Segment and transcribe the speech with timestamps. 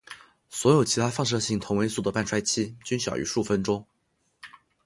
[0.49, 3.85] 所有其他放射性同位素的半衰期均小于数分钟。